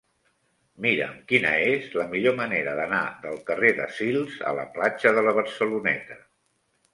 Mira'm 0.85 1.17
quina 1.31 1.51
és 1.65 1.85
la 1.99 2.05
millor 2.13 2.35
manera 2.39 2.73
d'anar 2.79 3.03
del 3.27 3.37
carrer 3.51 3.71
de 3.81 3.87
Sils 3.99 4.41
a 4.53 4.55
la 4.61 4.67
platja 4.79 5.13
de 5.19 5.25
la 5.29 5.37
Barceloneta. 5.43 6.19